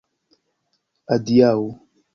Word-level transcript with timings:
Adiaŭ. 1.17 1.57